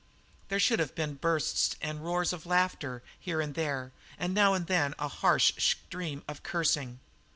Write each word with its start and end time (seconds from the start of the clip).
There 0.47 0.59
should 0.59 0.79
have 0.79 0.95
been 0.95 1.13
bursts 1.13 1.75
and 1.79 2.03
roars 2.03 2.33
of 2.33 2.47
laughter 2.47 3.03
here 3.19 3.39
and 3.39 3.53
there, 3.53 3.91
and 4.17 4.33
now 4.33 4.55
and 4.55 4.65
then 4.65 4.95
a 4.97 5.07
harsh 5.07 5.53
stream 5.63 6.23
of 6.27 6.41
cursing. 6.41 6.99